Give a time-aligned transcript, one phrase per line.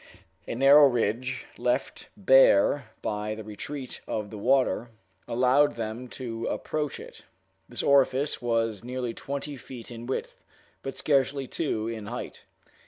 [0.47, 4.89] A narrow ridge, left bare by the retreat of the water,
[5.27, 7.21] allowed them to approach it.
[7.69, 10.41] This orifice was nearly twenty feet in width,
[10.81, 12.45] but scarcely two in height.